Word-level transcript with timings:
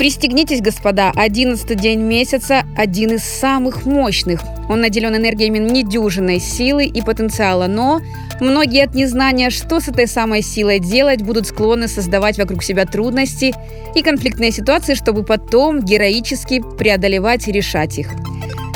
Пристегнитесь, 0.00 0.62
господа, 0.62 1.12
11 1.14 1.78
день 1.78 2.00
месяца– 2.00 2.64
один 2.74 3.16
из 3.16 3.22
самых 3.22 3.84
мощных. 3.84 4.40
Он 4.70 4.80
наделен 4.80 5.14
энергиями 5.14 5.58
недюжинной 5.58 6.40
силы 6.40 6.86
и 6.86 7.02
потенциала, 7.02 7.66
но 7.66 8.00
многие 8.40 8.84
от 8.84 8.94
незнания, 8.94 9.50
что 9.50 9.78
с 9.78 9.88
этой 9.88 10.06
самой 10.06 10.40
силой 10.40 10.78
делать, 10.78 11.20
будут 11.20 11.48
склонны 11.48 11.86
создавать 11.86 12.38
вокруг 12.38 12.64
себя 12.64 12.86
трудности 12.86 13.54
и 13.94 14.00
конфликтные 14.00 14.52
ситуации, 14.52 14.94
чтобы 14.94 15.22
потом 15.22 15.82
героически 15.82 16.62
преодолевать 16.78 17.46
и 17.46 17.52
решать 17.52 17.98
их. 17.98 18.08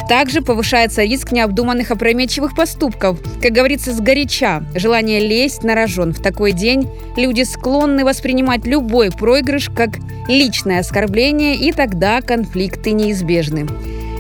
Также 0.09 0.43
повышается 0.43 1.03
риск 1.03 1.33
необдуманных 1.33 1.91
опрометчивых 1.91 2.55
поступков. 2.55 3.19
Как 3.41 3.53
говорится, 3.53 3.93
сгоряча. 3.93 4.63
Желание 4.75 5.21
лезть 5.21 5.65
на 5.65 5.75
рожон. 5.75 6.13
В 6.13 6.21
такой 6.21 6.53
день 6.53 6.89
люди 7.17 7.43
склонны 7.43 8.05
воспринимать 8.05 8.67
любой 8.67 9.11
проигрыш 9.11 9.71
как 9.71 9.91
личное 10.29 10.81
оскорбление, 10.81 11.57
и 11.57 11.73
тогда 11.73 12.21
конфликты 12.21 12.93
неизбежны. 12.93 13.67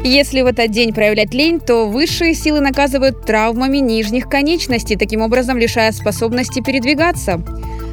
Если 0.04 0.42
в 0.42 0.46
этот 0.46 0.70
день 0.70 0.92
проявлять 0.92 1.32
лень, 1.32 1.60
то 1.60 1.86
высшие 1.86 2.34
силы 2.34 2.60
наказывают 2.60 3.24
травмами 3.24 3.78
нижних 3.78 4.28
конечностей, 4.28 4.96
таким 4.96 5.22
образом 5.22 5.56
лишая 5.56 5.92
способности 5.92 6.62
передвигаться. 6.62 7.40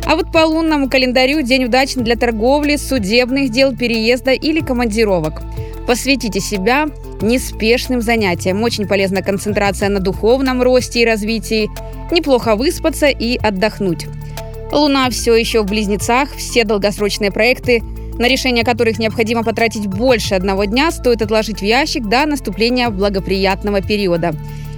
А 0.05 0.15
вот 0.15 0.31
по 0.31 0.39
лунному 0.39 0.89
календарю 0.89 1.41
день 1.41 1.65
удачный 1.65 2.03
для 2.03 2.15
торговли, 2.15 2.75
судебных 2.75 3.49
дел, 3.49 3.75
переезда 3.75 4.31
или 4.31 4.59
командировок. 4.59 5.41
Посвятите 5.87 6.39
себя 6.39 6.87
неспешным 7.21 8.01
занятиям. 8.01 8.61
Очень 8.63 8.87
полезна 8.87 9.21
концентрация 9.21 9.89
на 9.89 9.99
духовном 9.99 10.61
росте 10.61 11.01
и 11.01 11.05
развитии. 11.05 11.69
Неплохо 12.11 12.55
выспаться 12.55 13.07
и 13.07 13.37
отдохнуть. 13.37 14.07
Луна 14.71 15.09
все 15.09 15.35
еще 15.35 15.61
в 15.61 15.65
близнецах, 15.65 16.33
все 16.35 16.63
долгосрочные 16.63 17.31
проекты, 17.31 17.83
на 18.17 18.27
решение 18.27 18.63
которых 18.63 18.99
необходимо 18.99 19.43
потратить 19.43 19.87
больше 19.87 20.35
одного 20.35 20.65
дня, 20.65 20.91
стоит 20.91 21.21
отложить 21.21 21.59
в 21.59 21.65
ящик 21.65 22.07
до 22.07 22.25
наступления 22.25 22.89
благоприятного 22.89 23.81
периода. 23.81 24.33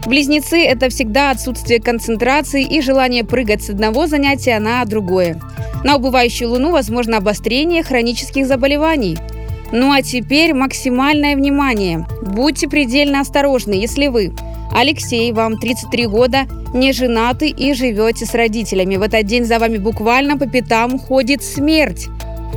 Близнецы– 0.05 0.63
это 0.65 0.89
всегда 0.89 1.31
отсутствие 1.31 1.79
концентрации 1.79 2.63
и 2.63 2.81
желание 2.81 3.23
прыгать 3.23 3.63
с 3.63 3.69
одного 3.69 4.07
занятия 4.07 4.59
на 4.59 4.83
другое. 4.85 5.39
На 5.83 5.95
убывающую 5.95 6.49
Луну 6.49 6.71
возможно 6.71 7.17
обострение 7.17 7.83
хронических 7.83 8.47
заболеваний– 8.47 9.17
ну 9.73 9.91
а 9.91 10.03
теперь 10.03 10.53
максимальное 10.53 11.35
внимание. 11.35 12.05
Будьте 12.21 12.69
предельно 12.69 13.21
осторожны, 13.21 13.73
если 13.73 14.05
вы, 14.05 14.31
Алексей, 14.71 15.31
вам 15.31 15.57
33 15.57 16.05
года, 16.05 16.45
не 16.75 16.93
женаты 16.93 17.49
и 17.49 17.73
живете 17.73 18.27
с 18.27 18.35
родителями. 18.35 18.97
В 18.97 19.01
этот 19.01 19.25
день 19.25 19.45
за 19.45 19.57
вами 19.57 19.77
буквально 19.77 20.37
по 20.37 20.45
пятам 20.47 20.99
ходит 20.99 21.43
смерть. 21.43 22.07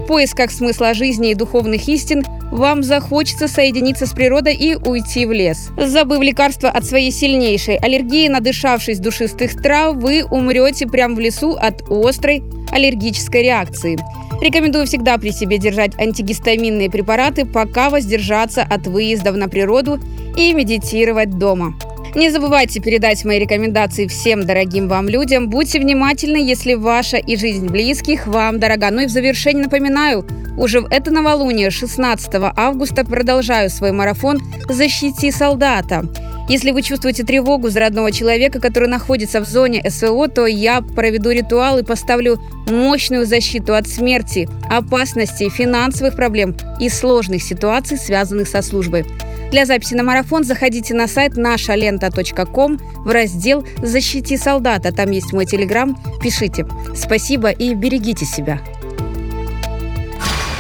В 0.06 0.08
поисках 0.08 0.52
смысла 0.52 0.94
жизни 0.94 1.32
и 1.32 1.34
духовных 1.34 1.88
истин 1.88 2.24
вам 2.52 2.84
захочется 2.84 3.48
соединиться 3.48 4.06
с 4.06 4.12
природой 4.12 4.54
и 4.54 4.76
уйти 4.76 5.26
в 5.26 5.32
лес. 5.32 5.70
Забыв 5.76 6.22
лекарство 6.22 6.68
от 6.68 6.84
своей 6.84 7.10
сильнейшей 7.10 7.74
аллергии, 7.74 8.28
надышавшись 8.28 9.00
душистых 9.00 9.60
трав, 9.60 9.96
вы 9.96 10.22
умрете 10.22 10.86
прямо 10.86 11.16
в 11.16 11.18
лесу 11.18 11.56
от 11.60 11.82
острой 11.90 12.44
аллергической 12.70 13.42
реакции. 13.42 13.98
Рекомендую 14.40 14.86
всегда 14.86 15.18
при 15.18 15.32
себе 15.32 15.58
держать 15.58 15.98
антигистаминные 15.98 16.88
препараты, 16.88 17.44
пока 17.44 17.90
воздержаться 17.90 18.62
от 18.62 18.86
выездов 18.86 19.34
на 19.34 19.48
природу 19.48 19.98
и 20.36 20.52
медитировать 20.52 21.36
дома. 21.36 21.74
Не 22.16 22.30
забывайте 22.30 22.80
передать 22.80 23.26
мои 23.26 23.38
рекомендации 23.38 24.06
всем 24.06 24.46
дорогим 24.46 24.88
вам 24.88 25.06
людям. 25.06 25.50
Будьте 25.50 25.78
внимательны, 25.78 26.38
если 26.38 26.72
ваша 26.72 27.18
и 27.18 27.36
жизнь 27.36 27.68
близких 27.68 28.26
вам 28.26 28.58
дорога. 28.58 28.90
Ну 28.90 29.02
и 29.02 29.06
в 29.06 29.10
завершение 29.10 29.64
напоминаю, 29.64 30.24
уже 30.56 30.80
в 30.80 30.86
это 30.90 31.10
новолуние 31.10 31.70
16 31.70 32.30
августа 32.56 33.04
продолжаю 33.04 33.68
свой 33.68 33.92
марафон 33.92 34.40
«Защити 34.66 35.30
солдата». 35.30 36.06
Если 36.48 36.70
вы 36.70 36.80
чувствуете 36.80 37.22
тревогу 37.22 37.68
за 37.68 37.80
родного 37.80 38.10
человека, 38.10 38.60
который 38.60 38.88
находится 38.88 39.42
в 39.42 39.46
зоне 39.46 39.84
СВО, 39.90 40.28
то 40.28 40.46
я 40.46 40.80
проведу 40.80 41.32
ритуал 41.32 41.76
и 41.76 41.82
поставлю 41.82 42.40
мощную 42.70 43.26
защиту 43.26 43.74
от 43.74 43.88
смерти, 43.88 44.48
опасностей, 44.70 45.50
финансовых 45.50 46.16
проблем 46.16 46.56
и 46.80 46.88
сложных 46.88 47.42
ситуаций, 47.42 47.98
связанных 47.98 48.48
со 48.48 48.62
службой. 48.62 49.04
Для 49.50 49.64
записи 49.64 49.94
на 49.94 50.02
марафон 50.02 50.44
заходите 50.44 50.94
на 50.94 51.08
сайт 51.08 51.36
нашалента.ком 51.36 52.78
в 52.78 53.10
раздел 53.10 53.66
«Защити 53.82 54.36
солдата». 54.36 54.92
Там 54.92 55.10
есть 55.10 55.32
мой 55.32 55.46
телеграм. 55.46 55.96
Пишите. 56.22 56.66
Спасибо 56.94 57.50
и 57.50 57.74
берегите 57.74 58.24
себя. 58.24 58.60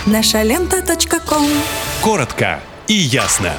Нашалента.ком 0.06 1.46
Коротко 2.02 2.60
и 2.86 2.94
ясно. 2.94 3.52